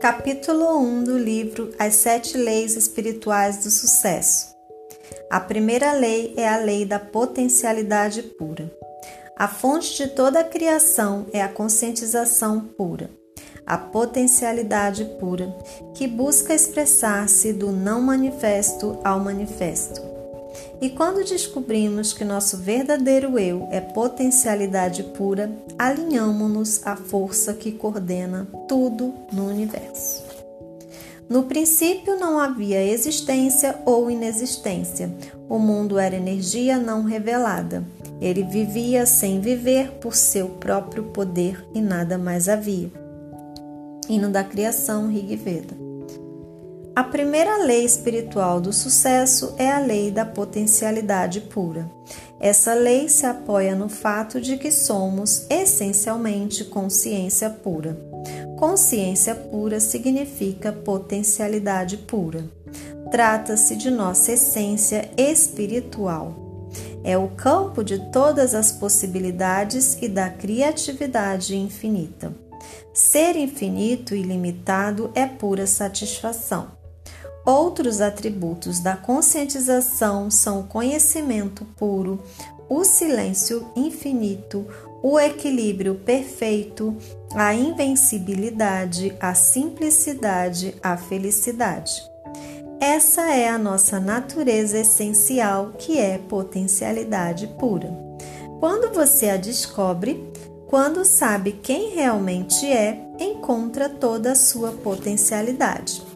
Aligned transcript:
Capítulo 0.00 0.78
1 0.78 1.04
do 1.04 1.18
livro 1.18 1.74
As 1.78 1.96
Sete 1.96 2.38
Leis 2.38 2.74
Espirituais 2.74 3.58
do 3.58 3.70
Sucesso. 3.70 4.56
A 5.30 5.38
primeira 5.38 5.92
lei 5.92 6.32
é 6.38 6.48
a 6.48 6.56
lei 6.56 6.86
da 6.86 6.98
potencialidade 6.98 8.22
pura. 8.22 8.74
A 9.36 9.46
fonte 9.46 9.98
de 9.98 10.08
toda 10.08 10.40
a 10.40 10.44
criação 10.44 11.26
é 11.34 11.42
a 11.42 11.50
conscientização 11.50 12.60
pura, 12.60 13.10
a 13.66 13.76
potencialidade 13.76 15.04
pura, 15.20 15.54
que 15.94 16.08
busca 16.08 16.54
expressar-se 16.54 17.52
do 17.52 17.70
não 17.70 18.00
manifesto 18.00 18.98
ao 19.04 19.20
manifesto. 19.20 20.09
E 20.80 20.88
quando 20.88 21.22
descobrimos 21.22 22.14
que 22.14 22.24
nosso 22.24 22.56
verdadeiro 22.56 23.38
eu 23.38 23.68
é 23.70 23.80
potencialidade 23.80 25.02
pura, 25.02 25.52
alinhamos-nos 25.78 26.86
à 26.86 26.96
força 26.96 27.52
que 27.52 27.70
coordena 27.70 28.48
tudo 28.66 29.12
no 29.30 29.46
universo. 29.46 30.24
No 31.28 31.42
princípio 31.42 32.18
não 32.18 32.40
havia 32.40 32.82
existência 32.82 33.78
ou 33.84 34.10
inexistência. 34.10 35.14
O 35.48 35.58
mundo 35.58 35.98
era 35.98 36.16
energia 36.16 36.78
não 36.78 37.04
revelada. 37.04 37.84
Ele 38.18 38.42
vivia 38.42 39.04
sem 39.04 39.40
viver 39.40 39.92
por 40.00 40.14
seu 40.14 40.48
próprio 40.48 41.04
poder 41.04 41.64
e 41.74 41.80
nada 41.80 42.16
mais 42.16 42.48
havia. 42.48 42.90
Hino 44.08 44.30
da 44.30 44.42
Criação, 44.42 45.08
Rigveda. 45.08 45.89
A 46.94 47.04
primeira 47.04 47.64
lei 47.64 47.84
espiritual 47.84 48.60
do 48.60 48.72
sucesso 48.72 49.54
é 49.56 49.70
a 49.70 49.78
lei 49.78 50.10
da 50.10 50.24
potencialidade 50.24 51.40
pura. 51.40 51.88
Essa 52.40 52.74
lei 52.74 53.08
se 53.08 53.24
apoia 53.24 53.76
no 53.76 53.88
fato 53.88 54.40
de 54.40 54.56
que 54.56 54.72
somos 54.72 55.46
essencialmente 55.48 56.64
consciência 56.64 57.48
pura. 57.48 57.96
Consciência 58.58 59.34
pura 59.34 59.78
significa 59.78 60.72
potencialidade 60.72 61.96
pura. 61.96 62.44
Trata-se 63.10 63.76
de 63.76 63.90
nossa 63.90 64.32
essência 64.32 65.10
espiritual. 65.16 66.68
É 67.04 67.16
o 67.16 67.28
campo 67.28 67.84
de 67.84 68.10
todas 68.10 68.54
as 68.54 68.72
possibilidades 68.72 69.96
e 70.02 70.08
da 70.08 70.28
criatividade 70.28 71.56
infinita. 71.56 72.34
Ser 72.92 73.36
infinito 73.36 74.14
e 74.14 74.20
ilimitado 74.20 75.10
é 75.14 75.24
pura 75.24 75.66
satisfação. 75.66 76.79
Outros 77.44 78.00
atributos 78.00 78.80
da 78.80 78.96
conscientização 78.96 80.30
são 80.30 80.60
o 80.60 80.64
conhecimento 80.64 81.64
puro, 81.76 82.22
o 82.68 82.84
silêncio 82.84 83.66
infinito, 83.74 84.66
o 85.02 85.18
equilíbrio 85.18 85.96
perfeito, 85.96 86.96
a 87.34 87.54
invencibilidade, 87.54 89.16
a 89.18 89.34
simplicidade, 89.34 90.74
a 90.82 90.96
felicidade. 90.96 91.92
Essa 92.80 93.34
é 93.34 93.48
a 93.48 93.58
nossa 93.58 93.98
natureza 93.98 94.78
essencial, 94.78 95.72
que 95.78 95.98
é 95.98 96.18
potencialidade 96.18 97.46
pura. 97.58 97.90
Quando 98.58 98.92
você 98.92 99.30
a 99.30 99.36
descobre, 99.36 100.30
quando 100.66 101.04
sabe 101.04 101.52
quem 101.52 101.90
realmente 101.90 102.64
é, 102.66 103.06
encontra 103.18 103.88
toda 103.88 104.32
a 104.32 104.36
sua 104.36 104.70
potencialidade. 104.70 106.09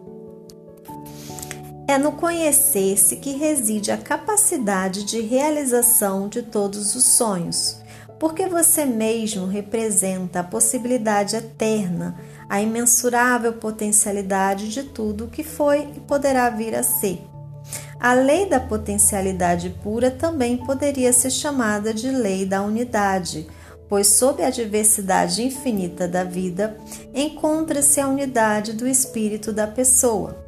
É 1.87 1.99
no 1.99 2.13
conhecer-se 2.13 3.17
que 3.17 3.33
reside 3.33 3.91
a 3.91 3.97
capacidade 3.97 5.03
de 5.03 5.21
realização 5.21 6.27
de 6.27 6.41
todos 6.41 6.95
os 6.95 7.03
sonhos, 7.03 7.77
porque 8.19 8.47
você 8.47 8.85
mesmo 8.85 9.45
representa 9.45 10.39
a 10.39 10.43
possibilidade 10.43 11.35
eterna, 11.35 12.19
a 12.49 12.59
imensurável 12.59 13.53
potencialidade 13.53 14.69
de 14.69 14.81
tudo 14.81 15.25
o 15.25 15.29
que 15.29 15.43
foi 15.43 15.87
e 15.95 15.99
poderá 15.99 16.49
vir 16.49 16.73
a 16.73 16.81
ser. 16.81 17.21
A 17.99 18.13
lei 18.13 18.49
da 18.49 18.59
potencialidade 18.59 19.69
pura 19.83 20.09
também 20.09 20.57
poderia 20.57 21.13
ser 21.13 21.29
chamada 21.29 21.93
de 21.93 22.09
lei 22.09 22.47
da 22.47 22.63
unidade, 22.63 23.47
pois 23.87 24.07
sob 24.07 24.43
a 24.43 24.49
diversidade 24.49 25.43
infinita 25.43 26.07
da 26.07 26.23
vida 26.23 26.75
encontra-se 27.13 28.01
a 28.01 28.07
unidade 28.07 28.73
do 28.73 28.87
espírito 28.87 29.53
da 29.53 29.67
pessoa. 29.67 30.44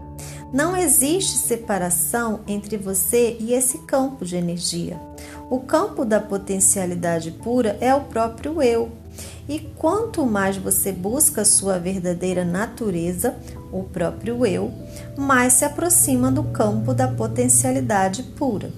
Não 0.52 0.78
existe 0.78 1.38
separação 1.38 2.40
entre 2.48 2.78
você 2.78 3.36
e 3.38 3.54
esse 3.54 3.80
campo 3.80 4.24
de 4.24 4.38
energia. 4.38 4.98
O 5.50 5.60
campo 5.60 6.06
da 6.06 6.22
potencialidade 6.22 7.32
pura 7.32 7.78
é 7.82 7.94
o 7.94 8.02
próprio 8.02 8.62
eu. 8.62 8.90
E 9.50 9.60
quanto 9.60 10.26
mais 10.26 10.56
você 10.58 10.92
busca 10.92 11.44
sua 11.44 11.78
verdadeira 11.80 12.46
natureza, 12.46 13.36
o 13.72 13.84
próprio 13.84 14.46
eu, 14.46 14.72
mais 15.18 15.54
se 15.54 15.66
aproxima 15.66 16.32
do 16.32 16.44
campo 16.44 16.94
da 16.94 17.08
potencialidade 17.08 18.24
pura. 18.24 18.72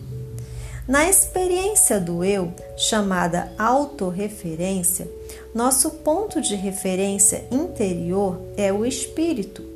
Na 0.88 1.08
experiência 1.08 2.00
do 2.00 2.24
eu, 2.24 2.52
chamada 2.75 3.52
autorreferência, 3.59 5.08
nosso 5.53 5.91
ponto 5.91 6.41
de 6.41 6.56
referência 6.56 7.46
interior 7.52 8.41
é 8.58 8.74
o 8.74 8.84
espírito 8.84 9.69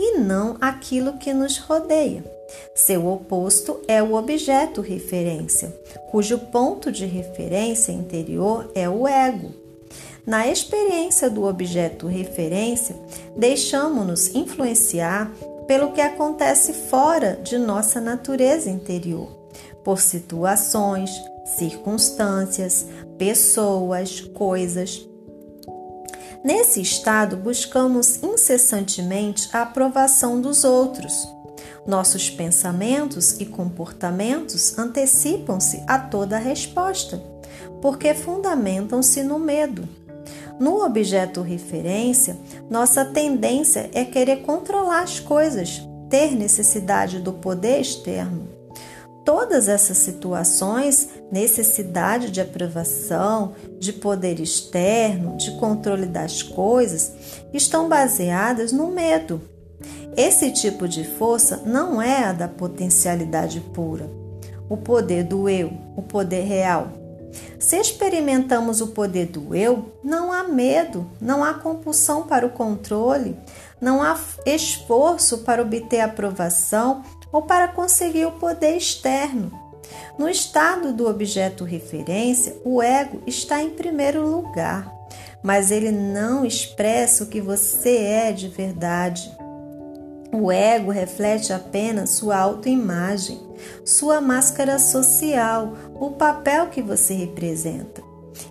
e 0.00 0.18
não 0.18 0.56
aquilo 0.62 1.18
que 1.18 1.34
nos 1.34 1.58
rodeia. 1.58 2.24
Seu 2.74 3.06
oposto 3.06 3.80
é 3.86 4.02
o 4.02 4.14
objeto 4.14 4.80
referência, 4.80 5.68
cujo 6.10 6.38
ponto 6.38 6.90
de 6.90 7.04
referência 7.04 7.92
interior 7.92 8.72
é 8.74 8.88
o 8.88 9.06
ego. 9.06 9.52
Na 10.26 10.48
experiência 10.48 11.28
do 11.28 11.44
objeto 11.44 12.06
referência, 12.06 12.96
deixamos-nos 13.36 14.34
influenciar 14.34 15.30
pelo 15.66 15.92
que 15.92 16.00
acontece 16.00 16.72
fora 16.72 17.38
de 17.42 17.58
nossa 17.58 18.00
natureza 18.00 18.70
interior, 18.70 19.28
por 19.84 20.00
situações, 20.00 21.10
circunstâncias, 21.58 22.86
pessoas, 23.18 24.20
coisas, 24.20 25.06
Nesse 26.42 26.80
estado, 26.80 27.36
buscamos 27.36 28.22
incessantemente 28.22 29.48
a 29.52 29.62
aprovação 29.62 30.40
dos 30.40 30.64
outros. 30.64 31.28
Nossos 31.86 32.30
pensamentos 32.30 33.38
e 33.40 33.44
comportamentos 33.44 34.78
antecipam-se 34.78 35.82
a 35.86 35.98
toda 35.98 36.38
resposta, 36.38 37.22
porque 37.82 38.14
fundamentam-se 38.14 39.22
no 39.22 39.38
medo. 39.38 39.86
No 40.58 40.82
objeto 40.82 41.42
referência, 41.42 42.36
nossa 42.70 43.04
tendência 43.04 43.90
é 43.92 44.04
querer 44.04 44.42
controlar 44.42 45.02
as 45.02 45.20
coisas, 45.20 45.82
ter 46.08 46.34
necessidade 46.34 47.18
do 47.18 47.34
poder 47.34 47.80
externo. 47.80 48.48
Todas 49.24 49.68
essas 49.68 49.98
situações, 49.98 51.08
necessidade 51.30 52.30
de 52.30 52.40
aprovação, 52.40 53.54
de 53.78 53.92
poder 53.92 54.40
externo, 54.40 55.36
de 55.36 55.52
controle 55.58 56.06
das 56.06 56.42
coisas, 56.42 57.12
estão 57.52 57.88
baseadas 57.88 58.72
no 58.72 58.88
medo. 58.88 59.40
Esse 60.16 60.50
tipo 60.50 60.88
de 60.88 61.04
força 61.04 61.62
não 61.64 62.02
é 62.02 62.24
a 62.24 62.32
da 62.32 62.48
potencialidade 62.48 63.60
pura, 63.60 64.10
o 64.68 64.76
poder 64.76 65.24
do 65.24 65.48
eu, 65.48 65.72
o 65.96 66.02
poder 66.02 66.42
real. 66.42 66.88
Se 67.58 67.76
experimentamos 67.76 68.80
o 68.80 68.88
poder 68.88 69.26
do 69.26 69.54
eu, 69.54 69.92
não 70.02 70.32
há 70.32 70.42
medo, 70.44 71.06
não 71.20 71.44
há 71.44 71.54
compulsão 71.54 72.24
para 72.24 72.44
o 72.46 72.50
controle, 72.50 73.36
não 73.80 74.02
há 74.02 74.18
esforço 74.44 75.38
para 75.38 75.62
obter 75.62 76.00
aprovação 76.00 77.04
ou 77.32 77.42
para 77.42 77.68
conseguir 77.68 78.26
o 78.26 78.32
poder 78.32 78.76
externo. 78.76 79.59
No 80.18 80.28
estado 80.28 80.92
do 80.92 81.08
objeto 81.08 81.64
referência, 81.64 82.56
o 82.64 82.82
ego 82.82 83.22
está 83.26 83.62
em 83.62 83.70
primeiro 83.70 84.26
lugar, 84.26 84.92
mas 85.42 85.70
ele 85.70 85.90
não 85.90 86.44
expressa 86.44 87.24
o 87.24 87.26
que 87.26 87.40
você 87.40 87.96
é 87.96 88.32
de 88.32 88.48
verdade. 88.48 89.30
O 90.32 90.52
ego 90.52 90.90
reflete 90.90 91.52
apenas 91.52 92.10
sua 92.10 92.38
autoimagem, 92.38 93.40
sua 93.84 94.20
máscara 94.20 94.78
social, 94.78 95.74
o 95.94 96.12
papel 96.12 96.68
que 96.68 96.80
você 96.80 97.14
representa. 97.14 98.02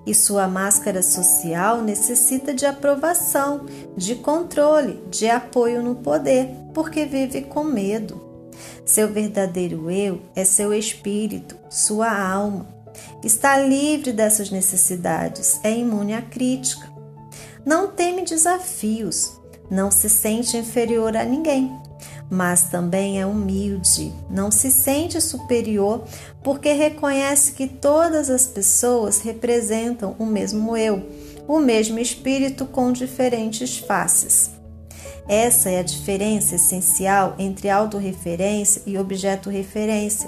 E 0.05 0.13
sua 0.13 0.47
máscara 0.47 1.01
social 1.01 1.81
necessita 1.81 2.53
de 2.53 2.65
aprovação, 2.65 3.65
de 3.95 4.15
controle, 4.15 5.01
de 5.09 5.29
apoio 5.29 5.81
no 5.81 5.95
poder, 5.95 6.49
porque 6.73 7.05
vive 7.05 7.43
com 7.43 7.63
medo. 7.63 8.28
Seu 8.85 9.07
verdadeiro 9.07 9.89
eu 9.89 10.21
é 10.35 10.43
seu 10.43 10.73
espírito, 10.73 11.55
sua 11.69 12.11
alma. 12.11 12.67
Está 13.23 13.57
livre 13.57 14.11
dessas 14.11 14.49
necessidades, 14.49 15.59
é 15.63 15.71
imune 15.71 16.13
à 16.13 16.21
crítica. 16.21 16.89
Não 17.65 17.87
teme 17.87 18.23
desafios, 18.23 19.39
não 19.69 19.91
se 19.91 20.09
sente 20.09 20.57
inferior 20.57 21.15
a 21.15 21.23
ninguém, 21.23 21.71
mas 22.29 22.63
também 22.63 23.19
é 23.19 23.25
humilde, 23.25 24.13
não 24.29 24.51
se 24.51 24.71
sente 24.71 25.19
superior 25.19 26.03
porque 26.43 26.73
reconhece 26.73 27.51
que 27.53 27.67
todas 27.67 28.29
as 28.29 28.45
pessoas 28.45 29.19
representam 29.19 30.15
o 30.17 30.25
mesmo 30.25 30.77
eu, 30.77 31.03
o 31.47 31.59
mesmo 31.59 31.99
espírito 31.99 32.65
com 32.65 32.91
diferentes 32.91 33.77
faces. 33.77 34.51
Essa 35.29 35.69
é 35.69 35.77
a 35.77 35.83
diferença 35.83 36.55
essencial 36.55 37.35
entre 37.37 37.69
autorreferência 37.69 38.81
e 38.87 38.97
objeto-referência. 38.97 40.27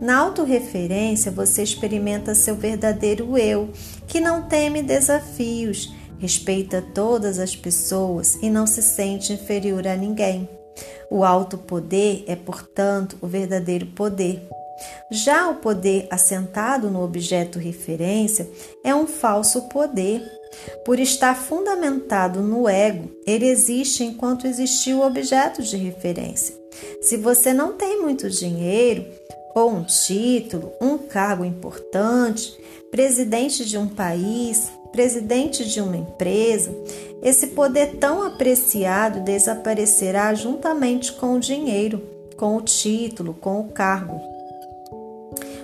Na 0.00 0.16
autorreferência, 0.16 1.30
você 1.30 1.62
experimenta 1.62 2.34
seu 2.34 2.56
verdadeiro 2.56 3.36
eu, 3.36 3.68
que 4.06 4.18
não 4.18 4.48
teme 4.48 4.82
desafios, 4.82 5.92
respeita 6.18 6.80
todas 6.80 7.38
as 7.38 7.54
pessoas 7.54 8.38
e 8.40 8.48
não 8.48 8.66
se 8.66 8.82
sente 8.82 9.34
inferior 9.34 9.86
a 9.86 9.94
ninguém. 9.94 10.48
O 11.10 11.22
alto 11.22 11.58
poder 11.58 12.24
é, 12.26 12.34
portanto, 12.34 13.18
o 13.20 13.26
verdadeiro 13.26 13.86
poder. 13.88 14.48
Já 15.10 15.50
o 15.50 15.56
poder 15.56 16.08
assentado 16.10 16.90
no 16.90 17.02
objeto 17.02 17.58
referência 17.58 18.48
é 18.82 18.94
um 18.94 19.06
falso 19.06 19.68
poder. 19.68 20.39
Por 20.84 20.98
estar 20.98 21.34
fundamentado 21.34 22.40
no 22.42 22.68
ego, 22.68 23.10
ele 23.26 23.46
existe 23.46 24.04
enquanto 24.04 24.46
existiu 24.46 24.98
o 24.98 25.06
objeto 25.06 25.62
de 25.62 25.76
referência. 25.76 26.54
Se 27.00 27.16
você 27.16 27.52
não 27.52 27.72
tem 27.72 28.00
muito 28.00 28.28
dinheiro, 28.28 29.04
ou 29.54 29.70
um 29.70 29.82
título, 29.82 30.72
um 30.80 30.96
cargo 30.98 31.44
importante, 31.44 32.56
presidente 32.90 33.64
de 33.64 33.76
um 33.76 33.88
país, 33.88 34.70
presidente 34.92 35.64
de 35.64 35.80
uma 35.80 35.96
empresa, 35.96 36.74
esse 37.22 37.48
poder 37.48 37.96
tão 37.96 38.22
apreciado 38.22 39.20
desaparecerá 39.20 40.32
juntamente 40.34 41.12
com 41.12 41.34
o 41.34 41.40
dinheiro, 41.40 42.02
com 42.36 42.56
o 42.56 42.62
título, 42.62 43.34
com 43.34 43.60
o 43.60 43.68
cargo. 43.68 44.20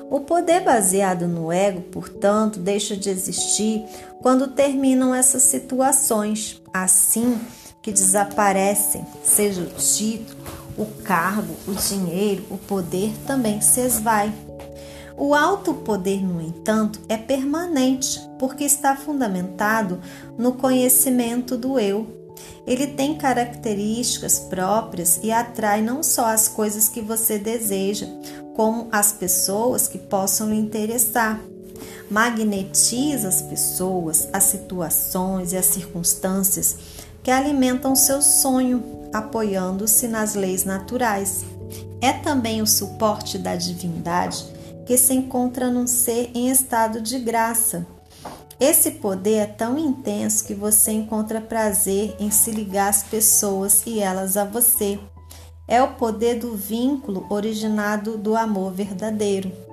O 0.09 0.21
poder 0.21 0.61
baseado 0.61 1.27
no 1.27 1.50
ego, 1.50 1.81
portanto, 1.81 2.61
deixa 2.61 2.97
de 2.97 3.11
existir 3.11 3.85
quando 4.21 4.49
terminam 4.49 5.15
essas 5.15 5.43
situações, 5.43 6.61
assim 6.73 7.39
que 7.83 7.93
desaparecem, 7.93 9.07
seja 9.23 9.63
o 9.63 9.67
título, 9.67 10.37
o 10.77 10.87
cargo, 11.03 11.55
o 11.69 11.73
dinheiro, 11.73 12.45
o 12.51 12.59
poder 12.59 13.13
também 13.27 13.61
se 13.61 13.81
esvai. 13.81 14.33
O 15.17 15.35
alto 15.35 15.73
poder, 15.73 16.23
no 16.23 16.43
entanto, 16.43 17.01
é 17.09 17.17
permanente, 17.17 18.21
porque 18.39 18.65
está 18.65 18.97
fundamentado 18.97 20.01
no 20.37 20.55
conhecimento 20.55 21.57
do 21.57 21.79
eu. 21.79 22.07
Ele 22.67 22.89
tem 22.89 23.17
características 23.17 24.41
próprias 24.41 25.21
e 25.23 25.31
atrai 25.31 25.81
não 25.81 26.03
só 26.03 26.27
as 26.27 26.49
coisas 26.49 26.89
que 26.89 27.01
você 27.01 27.39
deseja, 27.39 28.07
como 28.55 28.89
as 28.93 29.12
pessoas 29.12 29.89
que 29.89 29.97
possam 29.97 30.51
lhe 30.51 30.59
interessar. 30.59 31.41
Magnetiza 32.11 33.29
as 33.29 33.43
pessoas, 33.43 34.29
as 34.32 34.44
situações 34.44 35.53
e 35.53 35.56
as 35.56 35.67
circunstâncias 35.67 36.76
que 37.23 37.31
alimentam 37.31 37.97
seu 37.97 38.23
sonho, 38.23 39.08
apoiando-se 39.12 40.06
nas 40.06 40.35
leis 40.35 40.64
naturais. 40.64 41.44
É 42.00 42.12
também 42.12 42.62
o 42.62 42.67
suporte 42.67 43.38
da 43.38 43.56
divindade 43.56 44.47
que 44.87 44.97
se 44.97 45.12
encontra 45.12 45.69
num 45.69 45.87
ser 45.87 46.31
em 46.32 46.49
estado 46.49 47.00
de 47.00 47.19
graça. 47.19 47.85
Esse 48.61 48.93
poder 48.93 49.35
é 49.35 49.47
tão 49.47 49.76
intenso 49.76 50.44
que 50.44 50.55
você 50.55 50.93
encontra 50.93 51.41
prazer 51.41 52.14
em 52.20 52.31
se 52.31 52.52
ligar 52.52 52.88
às 52.88 53.02
pessoas 53.02 53.82
e 53.85 53.99
elas 53.99 54.37
a 54.37 54.44
você. 54.44 54.99
É 55.67 55.82
o 55.82 55.94
poder 55.94 56.38
do 56.38 56.55
vínculo 56.55 57.26
originado 57.29 58.17
do 58.17 58.37
amor 58.37 58.73
verdadeiro. 58.73 59.66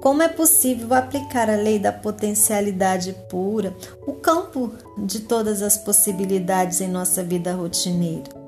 Como 0.00 0.22
é 0.22 0.28
possível 0.28 0.94
aplicar 0.94 1.50
a 1.50 1.56
lei 1.56 1.78
da 1.78 1.92
potencialidade 1.92 3.14
pura, 3.28 3.74
o 4.06 4.12
campo 4.12 4.72
de 4.98 5.20
todas 5.20 5.62
as 5.62 5.76
possibilidades 5.76 6.80
em 6.80 6.88
nossa 6.88 7.22
vida 7.22 7.52
rotineira? 7.54 8.46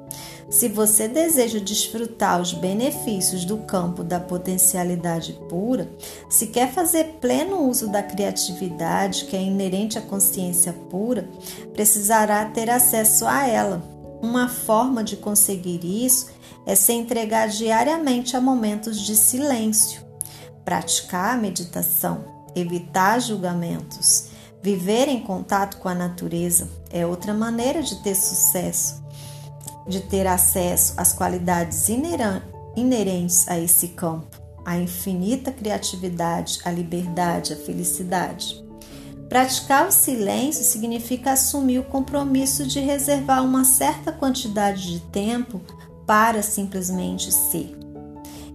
Se 0.50 0.66
você 0.66 1.06
deseja 1.06 1.58
desfrutar 1.58 2.40
os 2.40 2.54
benefícios 2.54 3.44
do 3.44 3.58
campo 3.58 4.02
da 4.02 4.18
potencialidade 4.18 5.38
pura, 5.46 5.90
se 6.28 6.46
quer 6.46 6.72
fazer 6.72 7.18
pleno 7.20 7.68
uso 7.68 7.88
da 7.88 8.02
criatividade 8.02 9.26
que 9.26 9.36
é 9.36 9.42
inerente 9.42 9.98
à 9.98 10.00
consciência 10.00 10.72
pura, 10.72 11.28
precisará 11.74 12.46
ter 12.46 12.70
acesso 12.70 13.26
a 13.26 13.46
ela. 13.46 13.82
Uma 14.22 14.48
forma 14.48 15.04
de 15.04 15.18
conseguir 15.18 15.84
isso 15.84 16.28
é 16.64 16.74
se 16.74 16.92
entregar 16.94 17.48
diariamente 17.48 18.34
a 18.34 18.40
momentos 18.40 19.00
de 19.00 19.14
silêncio, 19.16 20.07
praticar 20.68 21.32
a 21.32 21.38
meditação, 21.38 22.26
evitar 22.54 23.18
julgamentos, 23.22 24.26
viver 24.62 25.08
em 25.08 25.22
contato 25.22 25.78
com 25.78 25.88
a 25.88 25.94
natureza 25.94 26.68
é 26.90 27.06
outra 27.06 27.32
maneira 27.32 27.82
de 27.82 28.02
ter 28.02 28.14
sucesso 28.14 29.02
de 29.86 30.00
ter 30.00 30.26
acesso 30.26 30.92
às 30.98 31.14
qualidades 31.14 31.88
inerentes 32.76 33.48
a 33.48 33.58
esse 33.58 33.88
campo, 33.88 34.36
a 34.62 34.76
infinita 34.76 35.50
criatividade, 35.50 36.60
a 36.66 36.70
liberdade, 36.70 37.54
a 37.54 37.56
felicidade. 37.56 38.62
Praticar 39.30 39.88
o 39.88 39.90
silêncio 39.90 40.62
significa 40.62 41.32
assumir 41.32 41.78
o 41.78 41.84
compromisso 41.84 42.66
de 42.66 42.78
reservar 42.78 43.42
uma 43.42 43.64
certa 43.64 44.12
quantidade 44.12 44.92
de 44.92 45.00
tempo 45.00 45.62
para 46.06 46.42
simplesmente 46.42 47.32
ser. 47.32 47.77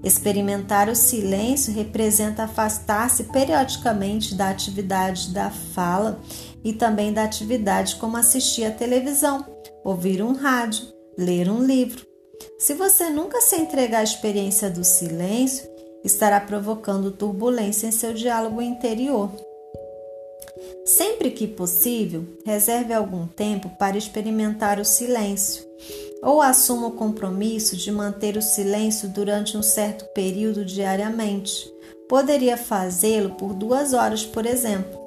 Experimentar 0.03 0.89
o 0.89 0.95
silêncio 0.95 1.73
representa 1.73 2.43
afastar-se 2.43 3.23
periodicamente 3.25 4.35
da 4.35 4.49
atividade 4.49 5.29
da 5.29 5.49
fala 5.49 6.19
e 6.61 6.73
também 6.73 7.13
da 7.13 7.23
atividade 7.23 7.95
como 7.95 8.17
assistir 8.17 8.65
à 8.65 8.71
televisão, 8.71 9.45
ouvir 9.83 10.21
um 10.21 10.33
rádio, 10.33 10.85
ler 11.17 11.49
um 11.49 11.63
livro. 11.63 12.05
Se 12.59 12.73
você 12.73 13.09
nunca 13.09 13.39
se 13.39 13.55
entregar 13.55 13.99
à 13.99 14.03
experiência 14.03 14.69
do 14.69 14.83
silêncio, 14.83 15.69
estará 16.03 16.41
provocando 16.41 17.11
turbulência 17.11 17.87
em 17.87 17.91
seu 17.91 18.13
diálogo 18.13 18.61
interior. 18.61 19.31
Sempre 20.85 21.31
que 21.31 21.47
possível, 21.47 22.25
reserve 22.45 22.93
algum 22.93 23.25
tempo 23.25 23.69
para 23.79 23.97
experimentar 23.97 24.79
o 24.79 24.85
silêncio, 24.85 25.63
ou 26.23 26.41
assuma 26.41 26.87
o 26.87 26.91
compromisso 26.91 27.75
de 27.75 27.91
manter 27.91 28.37
o 28.37 28.41
silêncio 28.41 29.09
durante 29.09 29.57
um 29.57 29.61
certo 29.61 30.05
período 30.13 30.63
diariamente. 30.63 31.71
Poderia 32.07 32.55
fazê-lo 32.55 33.31
por 33.31 33.53
duas 33.53 33.93
horas, 33.93 34.25
por 34.25 34.45
exemplo. 34.45 35.03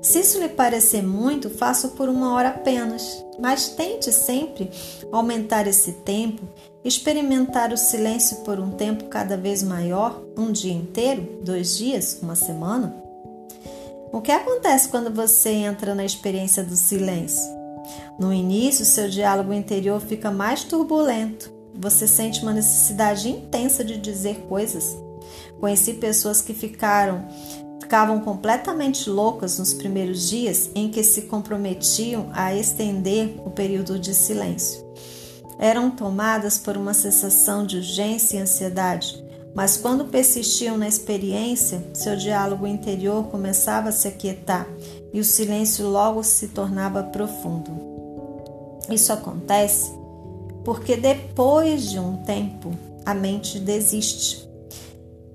Se 0.00 0.20
isso 0.20 0.38
lhe 0.38 0.48
parecer 0.48 1.02
muito, 1.02 1.50
faça 1.50 1.88
por 1.88 2.08
uma 2.08 2.32
hora 2.32 2.50
apenas, 2.50 3.24
mas 3.40 3.68
tente 3.70 4.12
sempre 4.12 4.70
aumentar 5.10 5.66
esse 5.66 5.92
tempo, 5.92 6.42
experimentar 6.84 7.72
o 7.72 7.76
silêncio 7.76 8.38
por 8.38 8.60
um 8.60 8.70
tempo 8.70 9.06
cada 9.06 9.36
vez 9.36 9.62
maior, 9.62 10.22
um 10.36 10.52
dia 10.52 10.72
inteiro, 10.72 11.40
dois 11.42 11.76
dias, 11.76 12.18
uma 12.22 12.36
semana. 12.36 12.94
O 14.12 14.20
que 14.20 14.30
acontece 14.30 14.88
quando 14.88 15.12
você 15.12 15.50
entra 15.50 15.94
na 15.94 16.04
experiência 16.04 16.62
do 16.62 16.76
silêncio? 16.76 17.55
No 18.18 18.32
início, 18.32 18.84
seu 18.84 19.08
diálogo 19.08 19.52
interior 19.52 20.00
fica 20.00 20.30
mais 20.30 20.64
turbulento. 20.64 21.52
Você 21.74 22.06
sente 22.08 22.42
uma 22.42 22.52
necessidade 22.52 23.28
intensa 23.28 23.84
de 23.84 23.96
dizer 23.98 24.46
coisas. 24.48 24.96
Conheci 25.60 25.94
pessoas 25.94 26.40
que 26.40 26.54
ficaram 26.54 27.26
ficavam 27.86 28.18
completamente 28.18 29.08
loucas 29.08 29.60
nos 29.60 29.72
primeiros 29.72 30.28
dias 30.28 30.68
em 30.74 30.90
que 30.90 31.04
se 31.04 31.22
comprometiam 31.22 32.30
a 32.32 32.52
estender 32.52 33.40
o 33.46 33.50
período 33.50 33.96
de 33.96 34.12
silêncio. 34.12 34.84
Eram 35.56 35.88
tomadas 35.88 36.58
por 36.58 36.76
uma 36.76 36.92
sensação 36.92 37.64
de 37.64 37.76
urgência 37.76 38.38
e 38.38 38.40
ansiedade, 38.40 39.24
mas 39.54 39.76
quando 39.76 40.06
persistiam 40.06 40.76
na 40.76 40.88
experiência, 40.88 41.82
seu 41.94 42.16
diálogo 42.16 42.66
interior 42.66 43.28
começava 43.28 43.90
a 43.90 43.92
se 43.92 44.08
aquietar 44.08 44.66
e 45.12 45.20
o 45.20 45.24
silêncio 45.24 45.88
logo 45.88 46.22
se 46.22 46.48
tornava 46.48 47.02
profundo. 47.02 47.70
Isso 48.90 49.12
acontece 49.12 49.90
porque 50.64 50.96
depois 50.96 51.90
de 51.90 51.98
um 51.98 52.16
tempo 52.24 52.72
a 53.04 53.14
mente 53.14 53.58
desiste 53.58 54.46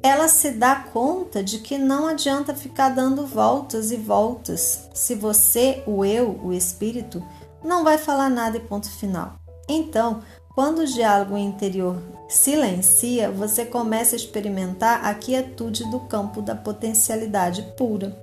ela 0.04 0.28
se 0.28 0.52
dá 0.52 0.76
conta 0.76 1.44
de 1.44 1.60
que 1.60 1.78
não 1.78 2.08
adianta 2.08 2.56
ficar 2.56 2.90
dando 2.90 3.26
voltas 3.26 3.92
e 3.92 3.98
voltas 3.98 4.90
se 4.94 5.14
você, 5.14 5.84
o 5.86 6.04
eu, 6.04 6.40
o 6.44 6.52
espírito, 6.52 7.24
não 7.64 7.84
vai 7.84 7.98
falar 8.00 8.30
nada 8.30 8.58
e 8.58 8.62
ponto 8.62 8.90
final. 8.90 9.36
Então, 9.70 10.22
quando 10.56 10.80
o 10.80 10.88
diálogo 10.88 11.38
interior 11.38 12.02
silencia, 12.28 13.30
você 13.30 13.64
começa 13.64 14.16
a 14.16 14.18
experimentar 14.18 15.06
a 15.06 15.14
quietude 15.14 15.90
do 15.92 16.00
campo 16.00 16.42
da 16.42 16.56
potencialidade 16.56 17.62
pura. 17.78 18.21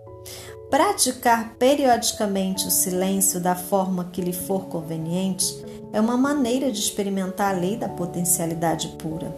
Praticar 0.70 1.54
periodicamente 1.58 2.66
o 2.66 2.70
silêncio 2.70 3.40
da 3.40 3.54
forma 3.54 4.10
que 4.12 4.20
lhe 4.20 4.34
for 4.34 4.66
conveniente 4.66 5.64
é 5.94 6.00
uma 6.00 6.16
maneira 6.16 6.70
de 6.70 6.78
experimentar 6.78 7.54
a 7.54 7.58
lei 7.58 7.76
da 7.76 7.88
potencialidade 7.88 8.88
pura. 8.98 9.34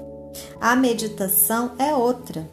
A 0.61 0.75
meditação 0.75 1.73
é 1.79 1.95
outra. 1.95 2.51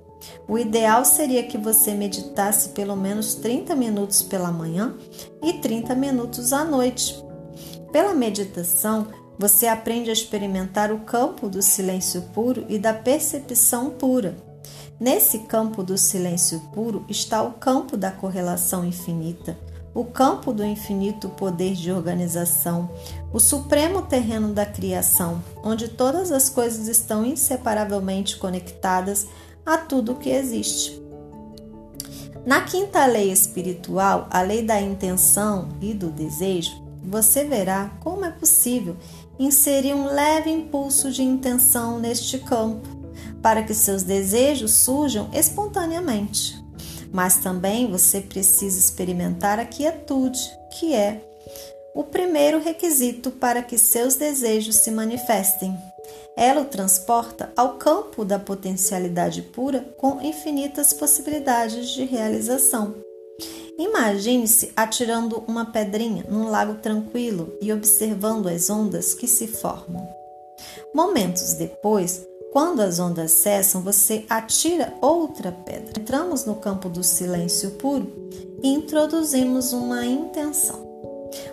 O 0.48 0.60
ideal 0.60 1.04
seria 1.06 1.44
que 1.44 1.58
você 1.58 1.92
meditasse 1.92 2.70
pelo 2.70 2.96
menos 2.96 3.34
30 3.36 3.76
minutos 3.76 4.22
pela 4.22 4.52
manhã 4.52 4.96
e 5.42 5.54
30 5.54 5.96
minutos 5.96 6.54
à 6.54 6.64
noite. 6.64 7.24
Pela 7.92 8.14
meditação, 8.14 9.08
você 9.40 9.68
aprende 9.68 10.12
a 10.12 10.14
experimentar 10.14 10.92
o 10.92 11.00
campo 11.00 11.50
do 11.50 11.64
silêncio 11.64 12.22
puro 12.34 12.64
e 12.70 12.78
da 12.78 12.94
percepção 12.94 13.90
pura. 13.90 14.36
Nesse 15.00 15.40
campo 15.40 15.84
do 15.84 15.96
silêncio 15.96 16.60
puro 16.74 17.06
está 17.08 17.44
o 17.44 17.54
campo 17.54 17.96
da 17.96 18.10
correlação 18.10 18.84
infinita, 18.84 19.56
o 19.94 20.04
campo 20.04 20.52
do 20.52 20.66
infinito 20.66 21.30
poder 21.30 21.76
de 21.76 21.92
organização, 21.92 22.90
o 23.32 23.40
supremo 23.40 24.02
terreno 24.02 24.54
da 24.54 24.66
criação, 24.66 25.42
onde 25.64 25.88
todas 25.88 26.32
as 26.32 26.50
coisas 26.50 26.88
estão 26.88 27.24
inseparavelmente 27.24 28.38
conectadas 28.38 29.28
a 29.64 29.78
tudo 29.78 30.14
o 30.14 30.16
que 30.16 30.32
existe. 30.32 31.00
Na 32.44 32.62
quinta 32.62 33.06
lei 33.06 33.32
espiritual, 33.32 34.28
a 34.32 34.42
lei 34.42 34.64
da 34.64 34.82
intenção 34.82 35.70
e 35.80 35.94
do 35.94 36.10
desejo, 36.10 36.82
você 37.04 37.44
verá 37.44 37.92
como 38.00 38.26
é 38.26 38.32
possível 38.32 38.96
inserir 39.38 39.94
um 39.94 40.08
leve 40.08 40.50
impulso 40.50 41.12
de 41.12 41.22
intenção 41.22 42.00
neste 42.00 42.40
campo, 42.40 42.97
para 43.42 43.64
que 43.64 43.74
seus 43.74 44.04
desejos 44.04 44.72
surjam 44.72 45.30
espontaneamente. 45.34 46.56
Mas 47.12 47.38
também 47.38 47.90
você 47.90 48.22
precisa 48.22 48.78
experimentar 48.78 49.60
a 49.60 49.66
quietude, 49.66 50.40
que 50.78 50.94
é 50.94 51.22
o 51.96 52.04
primeiro 52.04 52.60
requisito 52.60 53.32
para 53.32 53.64
que 53.64 53.78
seus 53.78 54.16
desejos 54.16 54.76
se 54.76 54.92
manifestem. 54.92 55.76
Ela 56.38 56.62
o 56.62 56.66
transporta 56.66 57.52
ao 57.58 57.78
campo 57.78 58.24
da 58.24 58.38
potencialidade 58.38 59.42
pura 59.42 59.80
com 59.98 60.22
infinitas 60.22 60.94
possibilidades 60.94 61.90
de 61.90 62.06
realização. 62.06 62.94
Imagine-se 63.80 64.72
atirando 64.76 65.44
uma 65.48 65.66
pedrinha 65.66 66.24
num 66.30 66.50
lago 66.50 66.76
tranquilo 66.76 67.56
e 67.62 67.74
observando 67.74 68.48
as 68.48 68.70
ondas 68.70 69.14
que 69.16 69.28
se 69.28 69.48
formam. 69.48 70.08
Momentos 70.94 71.54
depois, 71.54 72.24
quando 72.52 72.82
as 72.82 73.00
ondas 73.00 73.32
cessam, 73.32 73.82
você 73.82 74.26
atira 74.30 74.94
outra 75.02 75.52
pedra. 75.52 76.00
Entramos 76.00 76.46
no 76.46 76.56
campo 76.56 76.90
do 76.90 77.04
silêncio 77.04 77.72
puro 77.72 78.12
e 78.64 78.70
introduzimos 78.70 79.74
uma 79.74 80.06
intenção. 80.06 80.88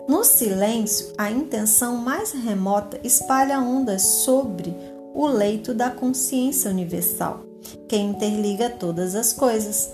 No 0.09 0.25
silêncio, 0.25 1.13
a 1.19 1.31
intenção 1.31 1.97
mais 1.97 2.33
remota 2.33 2.99
espalha 3.03 3.61
ondas 3.61 4.03
sobre 4.03 4.75
o 5.15 5.27
leito 5.27 5.75
da 5.75 5.91
consciência 5.91 6.71
universal, 6.71 7.45
que 7.89 7.97
interliga 7.97 8.71
todas 8.71 9.15
as 9.15 9.33
coisas. 9.33 9.91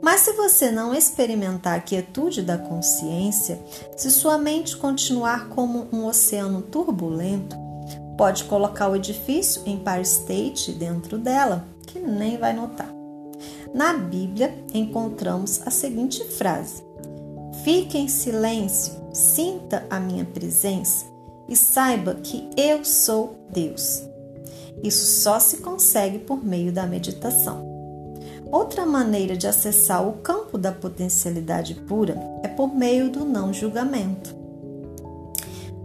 Mas 0.00 0.20
se 0.20 0.32
você 0.32 0.70
não 0.70 0.94
experimentar 0.94 1.78
a 1.78 1.80
quietude 1.80 2.42
da 2.42 2.58
consciência, 2.58 3.58
se 3.96 4.10
sua 4.10 4.36
mente 4.36 4.76
continuar 4.76 5.48
como 5.48 5.86
um 5.92 6.04
oceano 6.06 6.60
turbulento, 6.62 7.63
pode 8.16 8.44
colocar 8.44 8.88
o 8.88 8.96
edifício 8.96 9.62
em 9.66 9.78
par 9.78 10.00
state 10.02 10.72
dentro 10.72 11.18
dela, 11.18 11.66
que 11.86 11.98
nem 11.98 12.36
vai 12.36 12.52
notar. 12.52 12.92
Na 13.72 13.92
Bíblia 13.94 14.54
encontramos 14.72 15.60
a 15.66 15.70
seguinte 15.70 16.24
frase: 16.24 16.82
Fique 17.64 17.98
em 17.98 18.08
silêncio, 18.08 18.94
sinta 19.12 19.84
a 19.90 19.98
minha 19.98 20.24
presença 20.24 21.06
e 21.48 21.56
saiba 21.56 22.14
que 22.14 22.48
eu 22.56 22.84
sou 22.84 23.36
Deus. 23.50 24.02
Isso 24.82 25.22
só 25.22 25.38
se 25.38 25.58
consegue 25.58 26.18
por 26.18 26.44
meio 26.44 26.72
da 26.72 26.86
meditação. 26.86 27.64
Outra 28.50 28.86
maneira 28.86 29.36
de 29.36 29.48
acessar 29.48 30.06
o 30.06 30.14
campo 30.18 30.56
da 30.56 30.70
potencialidade 30.70 31.74
pura 31.74 32.16
é 32.42 32.48
por 32.48 32.72
meio 32.72 33.10
do 33.10 33.24
não 33.24 33.52
julgamento. 33.52 34.43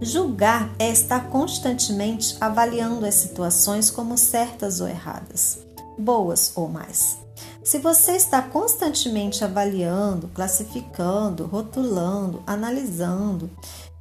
Julgar 0.02 0.74
é 0.80 0.90
estar 0.90 1.30
constantemente 1.30 2.38
avaliando 2.40 3.06
as 3.06 3.16
situações 3.16 3.92
como 3.92 4.18
certas 4.18 4.80
ou 4.80 4.88
erradas, 4.88 5.60
boas 5.98 6.54
ou 6.56 6.70
mais. 6.70 7.18
Se 7.62 7.80
você 7.80 8.14
está 8.14 8.42
constantemente 8.42 9.44
avaliando, 9.44 10.30
classificando, 10.30 11.46
rotulando, 11.46 12.42
analisando, 12.48 13.50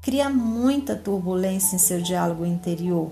cria 0.01 0.31
muita 0.31 0.95
turbulência 0.95 1.75
em 1.75 1.81
seu 1.81 2.01
diálogo 2.01 2.47
interior. 2.47 3.11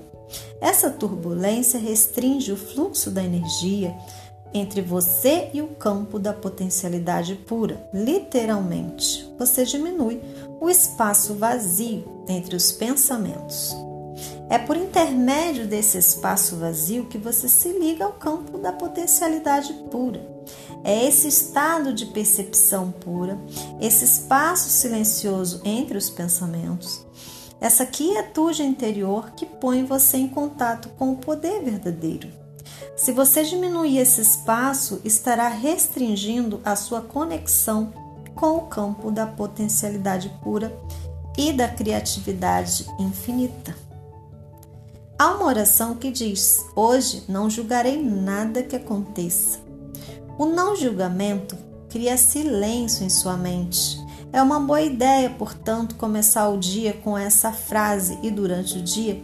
Essa 0.61 0.89
turbulência 0.89 1.81
restringe 1.81 2.53
o 2.53 2.57
fluxo 2.57 3.11
da 3.11 3.23
energia 3.23 3.97
entre 4.55 4.81
você 4.81 5.51
e 5.53 5.61
o 5.61 5.69
campo 5.69 6.19
da 6.19 6.33
potencialidade 6.33 7.35
pura, 7.35 7.89
literalmente. 7.93 9.29
Você 9.39 9.65
diminui 9.65 10.21
o 10.61 10.69
espaço 10.69 11.35
vazio 11.35 12.25
entre 12.29 12.57
os 12.57 12.73
pensamentos. 12.73 13.75
É 14.49 14.59
por 14.59 14.77
intermédio 14.77 15.67
desse 15.67 15.99
espaço 15.99 16.57
vazio 16.57 17.07
que 17.07 17.19
você 17.19 17.49
se 17.49 17.69
liga 17.69 18.05
ao 18.05 18.13
campo 18.13 18.59
da 18.59 18.73
potencialidade 18.73 19.73
pura. 19.91 20.25
É 20.85 21.05
esse 21.05 21.27
estado 21.27 21.93
de 21.93 22.07
percepção 22.07 22.93
pura, 22.93 23.39
esse 23.81 24.05
espaço 24.05 24.69
silencioso 24.71 25.61
entre 25.65 25.99
os 25.99 26.09
pensamentos, 26.09 27.05
essa 27.61 27.85
quietude 27.85 28.63
interior 28.63 29.33
que 29.33 29.45
põe 29.45 29.85
você 29.85 30.17
em 30.17 30.29
contato 30.29 30.91
com 30.91 31.11
o 31.11 31.17
poder 31.17 31.63
verdadeiro. 31.63 32.29
Se 32.97 33.13
você 33.13 33.43
diminuir 33.43 33.99
esse 33.99 34.21
espaço, 34.21 35.01
estará 35.05 35.49
restringindo 35.49 36.61
a 36.65 36.77
sua 36.77 37.01
conexão 37.01 38.06
com 38.37 38.59
o 38.59 38.67
campo 38.67 39.11
da 39.11 39.27
potencialidade 39.27 40.31
pura 40.45 40.73
e 41.37 41.53
da 41.53 41.67
criatividade 41.67 42.87
infinita. 43.01 43.75
Há 45.19 45.33
uma 45.33 45.47
oração 45.47 45.97
que 45.97 46.11
diz: 46.11 46.65
Hoje 46.77 47.25
não 47.29 47.51
julgarei 47.51 48.01
nada 48.01 48.63
que 48.63 48.77
aconteça. 48.77 49.59
O 50.39 50.47
não 50.47 50.77
julgamento 50.77 51.57
cria 51.89 52.17
silêncio 52.17 53.05
em 53.05 53.09
sua 53.09 53.37
mente. 53.37 53.99
É 54.33 54.43
uma 54.43 54.61
boa 54.61 54.83
ideia, 54.83 55.31
portanto, 55.31 55.95
começar 55.95 56.49
o 56.51 56.59
dia 56.59 56.93
com 56.93 57.17
essa 57.17 57.51
frase 57.51 58.19
e 58.23 58.31
durante 58.31 58.79
o 58.79 58.83
dia 58.83 59.23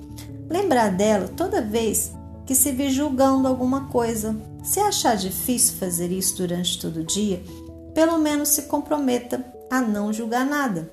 lembrar 0.48 0.90
dela 0.90 1.28
toda 1.28 1.62
vez 1.62 2.12
que 2.46 2.54
se 2.54 2.72
vir 2.72 2.90
julgando 2.90 3.48
alguma 3.48 3.86
coisa. 3.86 4.36
Se 4.62 4.78
achar 4.80 5.16
difícil 5.16 5.76
fazer 5.76 6.12
isso 6.12 6.36
durante 6.36 6.78
todo 6.78 7.00
o 7.00 7.04
dia, 7.04 7.42
pelo 7.94 8.18
menos 8.18 8.50
se 8.50 8.62
comprometa 8.62 9.44
a 9.70 9.80
não 9.80 10.12
julgar 10.12 10.46
nada 10.46 10.92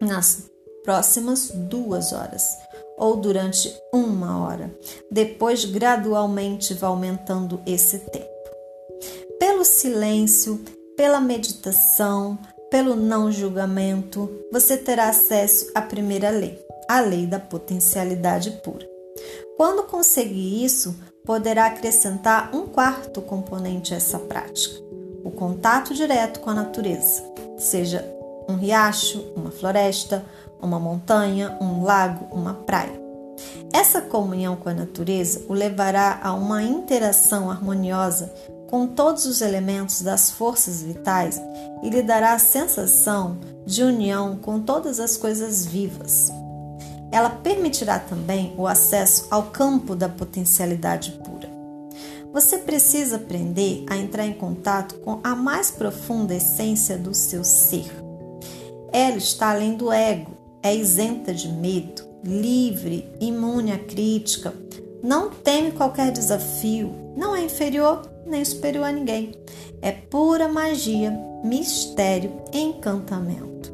nas 0.00 0.50
próximas 0.84 1.50
duas 1.50 2.12
horas 2.12 2.56
ou 2.96 3.16
durante 3.16 3.74
uma 3.92 4.44
hora. 4.44 4.74
Depois, 5.10 5.64
gradualmente, 5.64 6.74
vai 6.74 6.90
aumentando 6.90 7.60
esse 7.66 7.98
tempo. 7.98 8.28
Pelo 9.38 9.64
silêncio, 9.64 10.60
pela 10.96 11.20
meditação, 11.20 12.38
pelo 12.70 12.96
não 12.96 13.30
julgamento, 13.30 14.28
você 14.52 14.76
terá 14.76 15.08
acesso 15.08 15.70
à 15.74 15.80
primeira 15.80 16.30
lei, 16.30 16.58
a 16.88 17.00
lei 17.00 17.26
da 17.26 17.38
potencialidade 17.38 18.50
pura. 18.62 18.86
Quando 19.56 19.84
conseguir 19.84 20.64
isso, 20.64 20.94
poderá 21.24 21.66
acrescentar 21.66 22.54
um 22.54 22.66
quarto 22.66 23.20
componente 23.22 23.94
a 23.94 23.96
essa 23.96 24.18
prática: 24.18 24.80
o 25.24 25.30
contato 25.30 25.94
direto 25.94 26.40
com 26.40 26.50
a 26.50 26.54
natureza, 26.54 27.22
seja 27.56 28.04
um 28.48 28.56
riacho, 28.56 29.20
uma 29.36 29.50
floresta, 29.50 30.24
uma 30.60 30.78
montanha, 30.80 31.56
um 31.60 31.82
lago, 31.82 32.26
uma 32.34 32.54
praia. 32.54 32.98
Essa 33.72 34.00
comunhão 34.00 34.56
com 34.56 34.68
a 34.68 34.74
natureza 34.74 35.44
o 35.48 35.52
levará 35.52 36.18
a 36.22 36.32
uma 36.32 36.62
interação 36.62 37.50
harmoniosa 37.50 38.32
com 38.68 38.86
todos 38.86 39.24
os 39.24 39.40
elementos 39.40 40.02
das 40.02 40.30
forças 40.30 40.82
vitais 40.82 41.40
e 41.82 41.88
lhe 41.88 42.02
dará 42.02 42.32
a 42.32 42.38
sensação 42.38 43.38
de 43.64 43.82
união 43.82 44.36
com 44.36 44.60
todas 44.60 45.00
as 45.00 45.16
coisas 45.16 45.64
vivas. 45.64 46.30
Ela 47.10 47.30
permitirá 47.30 47.98
também 47.98 48.54
o 48.58 48.66
acesso 48.66 49.26
ao 49.30 49.44
campo 49.44 49.94
da 49.94 50.08
potencialidade 50.08 51.12
pura. 51.24 51.57
Você 52.32 52.58
precisa 52.58 53.16
aprender 53.16 53.84
a 53.88 53.96
entrar 53.96 54.26
em 54.26 54.34
contato 54.34 54.96
com 54.96 55.20
a 55.24 55.34
mais 55.34 55.70
profunda 55.70 56.34
essência 56.34 56.98
do 56.98 57.14
seu 57.14 57.42
ser. 57.42 57.90
Ela 58.92 59.16
está 59.16 59.50
além 59.50 59.76
do 59.76 59.92
ego, 59.92 60.32
é 60.62 60.74
isenta 60.74 61.32
de 61.32 61.48
medo, 61.48 62.02
livre, 62.24 63.10
imune 63.20 63.72
à 63.72 63.78
crítica, 63.78 64.52
não 65.02 65.30
teme 65.30 65.72
qualquer 65.72 66.10
desafio, 66.10 66.92
não 67.16 67.34
é 67.34 67.42
inferior 67.42 68.08
nem 68.26 68.44
superior 68.44 68.84
a 68.84 68.92
ninguém. 68.92 69.32
É 69.80 69.92
pura 69.92 70.48
magia, 70.48 71.10
mistério, 71.42 72.32
encantamento. 72.52 73.72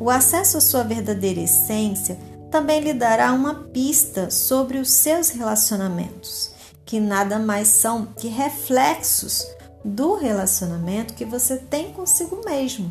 O 0.00 0.10
acesso 0.10 0.58
à 0.58 0.60
sua 0.60 0.82
verdadeira 0.82 1.40
essência 1.40 2.18
também 2.50 2.80
lhe 2.80 2.94
dará 2.94 3.32
uma 3.32 3.54
pista 3.54 4.30
sobre 4.30 4.78
os 4.78 4.88
seus 4.90 5.30
relacionamentos, 5.30 6.50
que 6.88 6.98
nada 6.98 7.38
mais 7.38 7.68
são 7.68 8.06
que 8.06 8.28
reflexos 8.28 9.46
do 9.84 10.14
relacionamento 10.14 11.12
que 11.12 11.26
você 11.26 11.58
tem 11.58 11.92
consigo 11.92 12.40
mesmo. 12.46 12.90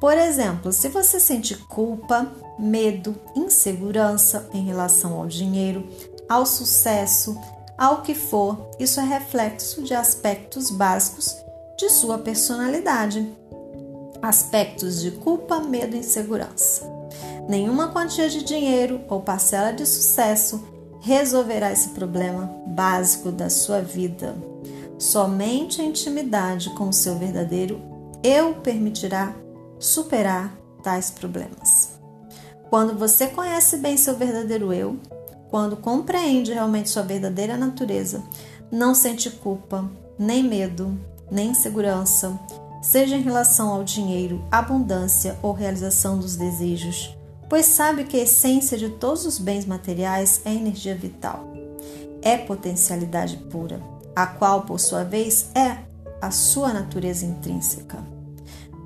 Por 0.00 0.18
exemplo, 0.18 0.72
se 0.72 0.88
você 0.88 1.20
sente 1.20 1.54
culpa, 1.54 2.26
medo, 2.58 3.14
insegurança 3.36 4.48
em 4.52 4.64
relação 4.64 5.14
ao 5.14 5.28
dinheiro, 5.28 5.88
ao 6.28 6.44
sucesso, 6.44 7.40
ao 7.78 8.02
que 8.02 8.16
for, 8.16 8.68
isso 8.80 8.98
é 8.98 9.04
reflexo 9.04 9.84
de 9.84 9.94
aspectos 9.94 10.68
básicos 10.72 11.36
de 11.78 11.90
sua 11.90 12.18
personalidade. 12.18 13.32
Aspectos 14.20 15.00
de 15.00 15.12
culpa, 15.12 15.60
medo 15.60 15.94
e 15.94 16.00
insegurança. 16.00 16.82
Nenhuma 17.48 17.92
quantia 17.92 18.28
de 18.28 18.42
dinheiro 18.42 19.02
ou 19.08 19.20
parcela 19.20 19.72
de 19.72 19.86
sucesso 19.86 20.73
resolverá 21.04 21.70
esse 21.70 21.90
problema 21.90 22.50
básico 22.66 23.30
da 23.30 23.50
sua 23.50 23.82
vida. 23.82 24.34
Somente 24.98 25.82
a 25.82 25.84
intimidade 25.84 26.70
com 26.70 26.88
o 26.88 26.92
seu 26.94 27.18
verdadeiro 27.18 27.78
eu 28.22 28.54
permitirá 28.54 29.34
superar 29.78 30.56
tais 30.82 31.10
problemas. 31.10 31.90
Quando 32.70 32.98
você 32.98 33.26
conhece 33.26 33.76
bem 33.76 33.98
seu 33.98 34.16
verdadeiro 34.16 34.72
eu, 34.72 34.98
quando 35.50 35.76
compreende 35.76 36.54
realmente 36.54 36.88
sua 36.88 37.02
verdadeira 37.02 37.58
natureza, 37.58 38.22
não 38.72 38.94
sente 38.94 39.28
culpa, 39.28 39.88
nem 40.18 40.42
medo, 40.42 40.98
nem 41.30 41.50
insegurança, 41.50 42.32
seja 42.80 43.14
em 43.14 43.22
relação 43.22 43.68
ao 43.68 43.84
dinheiro, 43.84 44.42
abundância 44.50 45.38
ou 45.42 45.52
realização 45.52 46.18
dos 46.18 46.34
desejos, 46.34 47.14
pois 47.48 47.66
sabe 47.66 48.04
que 48.04 48.16
a 48.16 48.22
essência 48.22 48.76
de 48.76 48.88
todos 48.88 49.26
os 49.26 49.38
bens 49.38 49.66
materiais 49.66 50.40
é 50.44 50.52
energia 50.52 50.94
vital, 50.94 51.52
é 52.22 52.36
potencialidade 52.36 53.36
pura, 53.50 53.80
a 54.14 54.26
qual, 54.26 54.62
por 54.62 54.80
sua 54.80 55.04
vez, 55.04 55.50
é 55.54 55.78
a 56.20 56.30
sua 56.30 56.72
natureza 56.72 57.26
intrínseca. 57.26 57.98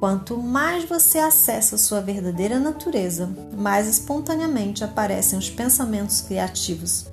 Quanto 0.00 0.37
mais 0.37 0.85
você 0.85 1.19
acessa 1.19 1.77
sua 1.77 2.00
verdadeira 2.00 2.61
natureza, 2.61 3.29
mais 3.57 3.88
espontaneamente 3.88 4.85
aparecem 4.85 5.38
os 5.38 5.50
pensamentos 5.50 6.21
criativos, 6.21 7.07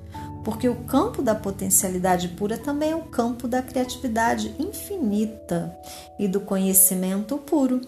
porque 0.44 0.68
o 0.68 0.84
campo 0.84 1.20
da 1.20 1.34
potencialidade 1.34 2.28
pura 2.28 2.56
também 2.56 2.92
é 2.92 2.96
o 2.96 3.02
campo 3.02 3.48
da 3.48 3.60
criatividade 3.60 4.54
infinita 4.58 5.76
e 6.16 6.28
do 6.28 6.40
conhecimento 6.40 7.36
puro. 7.38 7.80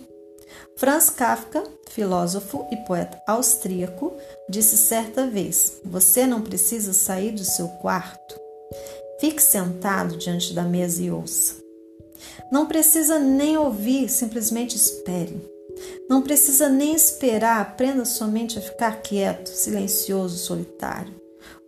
Franz 0.76 1.10
Kafka, 1.10 1.64
filósofo 1.90 2.66
e 2.70 2.76
poeta 2.78 3.20
austríaco, 3.26 4.16
disse 4.48 4.76
certa 4.76 5.26
vez: 5.26 5.80
Você 5.84 6.26
não 6.26 6.42
precisa 6.42 6.92
sair 6.92 7.32
do 7.32 7.44
seu 7.44 7.68
quarto. 7.68 8.38
Fique 9.20 9.42
sentado 9.42 10.16
diante 10.16 10.54
da 10.54 10.62
mesa 10.62 11.02
e 11.02 11.10
ouça. 11.10 11.56
Não 12.50 12.66
precisa 12.66 13.18
nem 13.18 13.56
ouvir, 13.56 14.08
simplesmente 14.08 14.76
espere. 14.76 15.40
Não 16.08 16.22
precisa 16.22 16.68
nem 16.68 16.94
esperar, 16.94 17.60
aprenda 17.60 18.04
somente 18.04 18.58
a 18.58 18.62
ficar 18.62 19.02
quieto, 19.02 19.48
silencioso, 19.48 20.38
solitário. 20.38 21.17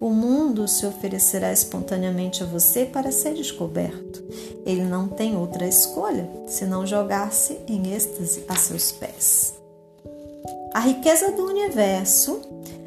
O 0.00 0.08
mundo 0.08 0.66
se 0.66 0.86
oferecerá 0.86 1.52
espontaneamente 1.52 2.42
a 2.42 2.46
você 2.46 2.86
para 2.86 3.12
ser 3.12 3.34
descoberto. 3.34 4.24
Ele 4.64 4.82
não 4.82 5.06
tem 5.06 5.36
outra 5.36 5.66
escolha 5.66 6.26
senão 6.46 6.86
jogar-se 6.86 7.58
em 7.68 7.92
êxtase 7.92 8.42
a 8.48 8.56
seus 8.56 8.90
pés. 8.92 9.60
A 10.72 10.80
riqueza 10.80 11.32
do 11.32 11.44
universo, 11.44 12.40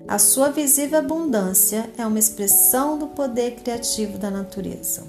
a 0.07 0.17
sua 0.17 0.49
visível 0.49 0.97
abundância, 0.97 1.87
é 1.99 2.03
uma 2.03 2.17
expressão 2.17 2.97
do 2.97 3.05
poder 3.05 3.57
criativo 3.57 4.17
da 4.17 4.31
natureza. 4.31 5.03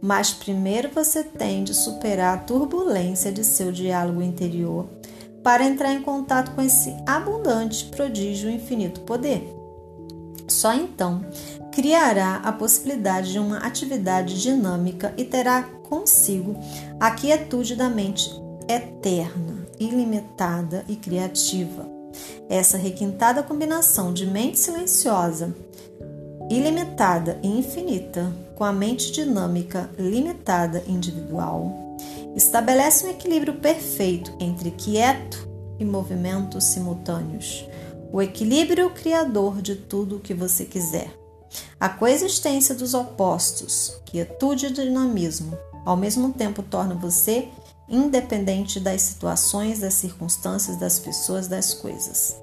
Mas 0.00 0.30
primeiro 0.32 0.88
você 0.94 1.22
tem 1.22 1.62
de 1.62 1.74
superar 1.74 2.38
a 2.38 2.40
turbulência 2.40 3.30
de 3.30 3.44
seu 3.44 3.70
diálogo 3.70 4.22
interior 4.22 4.86
para 5.42 5.66
entrar 5.66 5.92
em 5.92 6.00
contato 6.00 6.52
com 6.54 6.62
esse 6.62 6.96
abundante 7.06 7.84
prodígio 7.84 8.48
infinito 8.48 9.02
poder. 9.02 9.63
Só 10.54 10.72
então 10.72 11.26
criará 11.72 12.36
a 12.36 12.52
possibilidade 12.52 13.32
de 13.32 13.40
uma 13.40 13.58
atividade 13.58 14.40
dinâmica 14.40 15.12
e 15.16 15.24
terá 15.24 15.64
consigo 15.82 16.56
a 17.00 17.10
quietude 17.10 17.74
da 17.74 17.90
mente 17.90 18.30
eterna, 18.68 19.66
ilimitada 19.80 20.84
e 20.88 20.94
criativa. 20.94 21.88
Essa 22.48 22.78
requintada 22.78 23.42
combinação 23.42 24.12
de 24.12 24.26
mente 24.26 24.56
silenciosa, 24.60 25.52
ilimitada 26.48 27.36
e 27.42 27.48
infinita 27.48 28.32
com 28.54 28.62
a 28.62 28.72
mente 28.72 29.10
dinâmica 29.10 29.90
limitada 29.98 30.84
individual, 30.86 31.96
estabelece 32.36 33.06
um 33.06 33.10
equilíbrio 33.10 33.54
perfeito 33.54 34.32
entre 34.38 34.70
quieto 34.70 35.48
e 35.80 35.84
movimentos 35.84 36.62
simultâneos, 36.62 37.66
o 38.14 38.22
equilíbrio 38.22 38.90
criador 38.90 39.60
de 39.60 39.74
tudo 39.74 40.18
o 40.18 40.20
que 40.20 40.32
você 40.32 40.64
quiser. 40.64 41.12
A 41.80 41.88
coexistência 41.88 42.72
dos 42.72 42.94
opostos, 42.94 44.00
quietude 44.04 44.66
e 44.66 44.72
dinamismo, 44.72 45.58
ao 45.84 45.96
mesmo 45.96 46.32
tempo 46.32 46.62
torna 46.62 46.94
você 46.94 47.48
independente 47.88 48.78
das 48.78 49.02
situações, 49.02 49.80
das 49.80 49.94
circunstâncias, 49.94 50.76
das 50.76 51.00
pessoas, 51.00 51.48
das 51.48 51.74
coisas. 51.74 52.40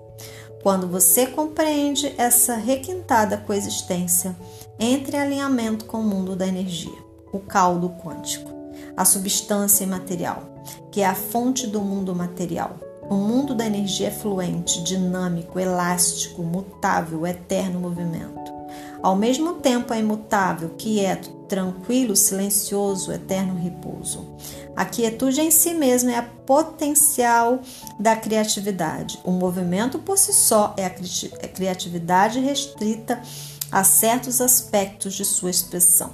Quando 0.61 0.89
você 0.89 1.25
compreende 1.25 2.13
essa 2.17 2.55
requintada 2.55 3.37
coexistência 3.37 4.35
entre 4.77 5.15
alinhamento 5.15 5.85
com 5.85 6.01
o 6.01 6.03
mundo 6.03 6.35
da 6.35 6.45
energia, 6.45 6.99
o 7.31 7.39
caldo 7.39 7.91
quântico, 7.91 8.51
a 8.97 9.05
substância 9.05 9.85
imaterial, 9.85 10.43
que 10.91 10.99
é 10.99 11.05
a 11.05 11.15
fonte 11.15 11.65
do 11.65 11.79
mundo 11.79 12.13
material. 12.13 12.90
O 13.11 13.15
mundo 13.15 13.53
da 13.53 13.65
energia 13.65 14.07
é 14.07 14.09
fluente, 14.09 14.81
dinâmico, 14.83 15.59
elástico, 15.59 16.41
mutável, 16.43 17.27
eterno 17.27 17.77
movimento. 17.77 18.53
Ao 19.03 19.17
mesmo 19.17 19.55
tempo 19.55 19.93
é 19.93 19.99
imutável, 19.99 20.69
quieto, 20.77 21.29
tranquilo, 21.45 22.15
silencioso, 22.15 23.11
eterno 23.11 23.61
repouso. 23.61 24.25
A 24.77 24.85
quietude 24.85 25.41
em 25.41 25.51
si 25.51 25.73
mesma 25.73 26.13
é 26.13 26.19
a 26.19 26.23
potencial 26.23 27.59
da 27.99 28.15
criatividade. 28.15 29.19
O 29.25 29.31
movimento 29.31 29.99
por 29.99 30.17
si 30.17 30.31
só 30.31 30.73
é 30.77 30.85
a 30.85 30.95
é 31.39 31.47
criatividade 31.49 32.39
restrita 32.39 33.21
a 33.69 33.83
certos 33.83 34.39
aspectos 34.39 35.15
de 35.15 35.25
sua 35.25 35.49
expressão. 35.49 36.13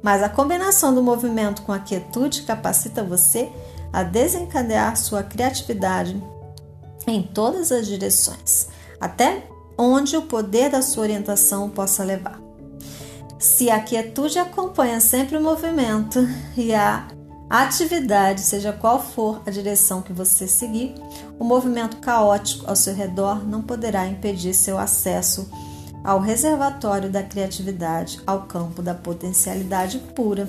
Mas 0.00 0.22
a 0.22 0.28
combinação 0.28 0.94
do 0.94 1.02
movimento 1.02 1.62
com 1.62 1.72
a 1.72 1.80
quietude 1.80 2.42
capacita 2.42 3.02
você 3.02 3.50
a 3.92 4.02
desencadear 4.02 4.96
sua 4.96 5.22
criatividade 5.22 6.20
em 7.06 7.22
todas 7.22 7.72
as 7.72 7.86
direções, 7.86 8.68
até 9.00 9.44
onde 9.76 10.16
o 10.16 10.22
poder 10.22 10.70
da 10.70 10.82
sua 10.82 11.04
orientação 11.04 11.70
possa 11.70 12.04
levar. 12.04 12.40
Se 13.38 13.70
a 13.70 13.80
quietude 13.80 14.38
acompanha 14.38 15.00
sempre 15.00 15.36
o 15.36 15.42
movimento 15.42 16.18
e 16.56 16.74
a 16.74 17.08
atividade, 17.48 18.42
seja 18.42 18.72
qual 18.72 19.02
for 19.02 19.40
a 19.46 19.50
direção 19.50 20.02
que 20.02 20.12
você 20.12 20.46
seguir, 20.46 20.94
o 21.38 21.44
movimento 21.44 21.96
caótico 21.96 22.68
ao 22.68 22.76
seu 22.76 22.94
redor 22.94 23.44
não 23.44 23.62
poderá 23.62 24.06
impedir 24.06 24.52
seu 24.52 24.78
acesso 24.78 25.50
ao 26.04 26.20
reservatório 26.20 27.10
da 27.10 27.22
criatividade, 27.22 28.20
ao 28.26 28.42
campo 28.42 28.82
da 28.82 28.94
potencialidade 28.94 29.98
pura. 30.14 30.48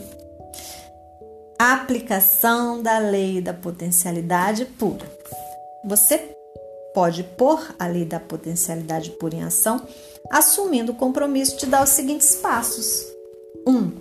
Aplicação 1.63 2.81
da 2.81 2.97
lei 2.97 3.39
da 3.39 3.53
potencialidade 3.53 4.65
pura. 4.65 5.05
Você 5.85 6.35
pode 6.91 7.21
pôr 7.23 7.75
a 7.77 7.85
lei 7.85 8.03
da 8.03 8.19
potencialidade 8.19 9.11
pura 9.11 9.35
em 9.35 9.43
ação, 9.43 9.85
assumindo 10.31 10.91
o 10.91 10.95
compromisso 10.95 11.59
de 11.59 11.67
dar 11.67 11.83
os 11.83 11.91
seguintes 11.91 12.35
passos. 12.37 13.05
1. 13.67 13.71
Um, 13.71 13.91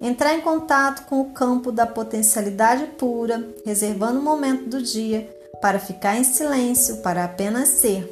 entrar 0.00 0.32
em 0.32 0.40
contato 0.40 1.06
com 1.06 1.20
o 1.20 1.30
campo 1.30 1.70
da 1.70 1.86
potencialidade 1.86 2.86
pura, 2.96 3.52
reservando 3.66 4.18
um 4.18 4.24
momento 4.24 4.70
do 4.70 4.80
dia 4.80 5.28
para 5.60 5.78
ficar 5.78 6.16
em 6.16 6.24
silêncio, 6.24 7.02
para 7.02 7.22
apenas 7.22 7.68
ser. 7.68 8.10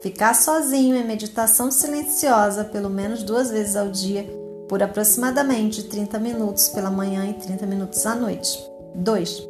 Ficar 0.00 0.32
sozinho 0.36 0.94
em 0.94 1.04
meditação 1.04 1.72
silenciosa 1.72 2.64
pelo 2.64 2.88
menos 2.88 3.24
duas 3.24 3.50
vezes 3.50 3.74
ao 3.74 3.88
dia, 3.88 4.24
por 4.68 4.82
aproximadamente 4.82 5.84
30 5.84 6.18
minutos 6.18 6.68
pela 6.68 6.90
manhã 6.90 7.26
e 7.28 7.34
30 7.34 7.66
minutos 7.66 8.04
à 8.06 8.14
noite. 8.14 8.58
2. 8.94 9.48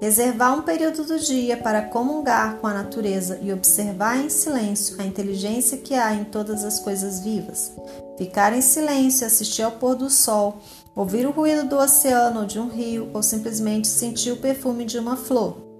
Reservar 0.00 0.58
um 0.58 0.62
período 0.62 1.04
do 1.04 1.18
dia 1.18 1.56
para 1.56 1.82
comungar 1.82 2.56
com 2.56 2.66
a 2.66 2.74
natureza 2.74 3.38
e 3.42 3.52
observar 3.52 4.18
em 4.18 4.28
silêncio 4.28 5.00
a 5.00 5.04
inteligência 5.04 5.78
que 5.78 5.94
há 5.94 6.14
em 6.14 6.24
todas 6.24 6.64
as 6.64 6.80
coisas 6.80 7.20
vivas. 7.20 7.72
Ficar 8.18 8.52
em 8.52 8.60
silêncio, 8.60 9.26
assistir 9.26 9.62
ao 9.62 9.72
pôr 9.72 9.94
do 9.94 10.10
sol 10.10 10.58
ouvir 10.94 11.26
o 11.26 11.30
ruído 11.30 11.68
do 11.68 11.76
oceano 11.76 12.40
ou 12.40 12.46
de 12.46 12.58
um 12.58 12.68
rio, 12.68 13.10
ou 13.14 13.22
simplesmente 13.22 13.88
sentir 13.88 14.32
o 14.32 14.36
perfume 14.36 14.84
de 14.84 14.98
uma 14.98 15.16
flor. 15.16 15.71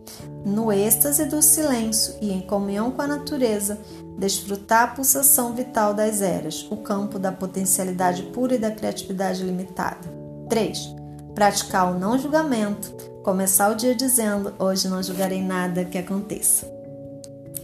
No 0.45 0.73
êxtase 0.73 1.25
do 1.27 1.41
silêncio 1.41 2.15
e 2.21 2.33
em 2.33 2.41
comunhão 2.41 2.91
com 2.91 3.03
a 3.03 3.07
natureza, 3.07 3.79
desfrutar 4.19 4.83
a 4.83 4.87
pulsação 4.89 5.55
vital 5.55 5.95
das 5.95 6.21
eras, 6.21 6.67
o 6.71 6.77
campo 6.79 7.19
da 7.19 7.31
potencialidade 7.31 8.25
pura 8.25 8.57
e 8.57 8.59
da 8.59 8.71
criatividade 8.71 9.43
limitada. 9.43 10.09
3. 10.49 10.95
Praticar 11.35 11.95
o 11.95 11.99
não 11.99 12.19
julgamento, 12.19 12.93
começar 13.23 13.71
o 13.71 13.77
dia 13.77 13.95
dizendo: 13.95 14.53
Hoje 14.59 14.89
não 14.89 15.03
julgarei 15.03 15.41
nada 15.41 15.85
que 15.85 15.97
aconteça. 15.97 16.67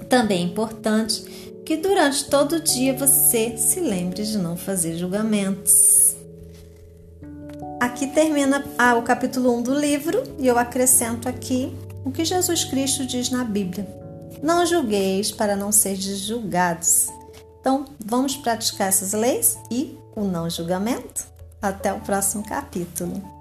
Também 0.09 0.43
é 0.43 0.47
importante 0.47 1.23
que 1.67 1.77
durante 1.77 2.31
todo 2.31 2.57
o 2.57 2.61
dia 2.61 2.97
você 2.97 3.57
se 3.59 3.81
lembre 3.81 4.23
de 4.23 4.39
não 4.39 4.57
fazer 4.57 4.97
julgamentos. 4.97 6.17
Aqui 7.81 8.07
termina 8.07 8.65
ah, 8.79 8.95
o 8.95 9.03
capítulo 9.03 9.55
1 9.59 9.63
do 9.63 9.75
livro 9.75 10.23
e 10.39 10.47
eu 10.47 10.59
acrescento 10.59 11.29
aqui 11.29 11.77
o 12.09 12.13
que 12.13 12.25
Jesus 12.25 12.65
Cristo 12.65 13.05
diz 13.05 13.29
na 13.29 13.45
Bíblia. 13.45 13.87
Não 14.43 14.65
julgueis 14.65 15.31
para 15.31 15.55
não 15.55 15.71
seres 15.71 16.21
julgados. 16.21 17.09
Então, 17.61 17.85
vamos 18.03 18.35
praticar 18.35 18.89
essas 18.89 19.13
leis 19.13 19.59
e 19.71 19.99
o 20.17 20.23
não 20.23 20.49
julgamento? 20.49 21.27
Até 21.61 21.93
o 21.93 22.01
próximo 22.01 22.43
capítulo. 22.43 23.38